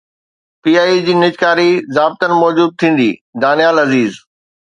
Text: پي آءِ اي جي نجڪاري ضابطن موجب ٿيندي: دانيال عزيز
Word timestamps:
پي 0.61 0.69
آءِ 0.81 0.87
اي 0.91 0.97
جي 1.05 1.13
نجڪاري 1.23 1.69
ضابطن 1.95 2.31
موجب 2.41 2.69
ٿيندي: 2.79 3.11
دانيال 3.41 3.75
عزيز 3.85 4.11